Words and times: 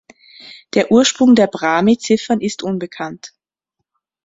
Der 0.73 0.91
Ursprung 0.91 1.35
der 1.35 1.45
Brahmi-Ziffern 1.45 2.41
ist 2.41 2.63
unbekannt. 2.63 3.35